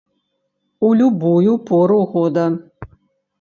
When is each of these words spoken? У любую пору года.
У 0.87 0.89
любую 1.01 1.53
пору 1.67 1.99
года. 2.15 2.47